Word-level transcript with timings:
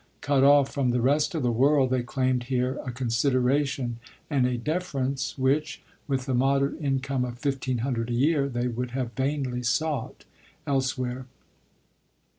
Cut 0.21 0.43
off 0.43 0.71
from 0.73 0.89
the 0.89 0.99
rest 0.99 1.35
of 1.35 1.43
the 1.43 1.51
world, 1.51 1.91
they 1.91 2.01
claimed 2.01 2.45
here 2.45 2.79
a 2.83 2.91
consideration 2.91 3.99
and 4.31 4.47
a 4.47 4.57
defe 4.57 4.93
rence, 4.95 5.37
which, 5.37 5.83
with 6.07 6.25
the 6.25 6.33
moderate 6.33 6.81
income 6.81 7.23
of 7.23 7.37
fif 7.37 7.59
teen 7.59 7.77
hundred 7.85 8.09
a 8.09 8.13
year, 8.13 8.49
they 8.49 8.67
would 8.67 8.89
have 8.97 9.13
vainly 9.13 9.61
sought 9.61 10.25
elsewhere. 10.65 11.27